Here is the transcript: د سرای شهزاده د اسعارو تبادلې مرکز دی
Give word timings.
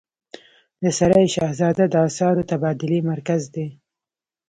د 0.81 0.83
سرای 0.97 1.25
شهزاده 1.35 1.85
د 1.89 1.95
اسعارو 2.07 2.47
تبادلې 2.51 2.99
مرکز 3.11 3.41
دی 3.53 3.67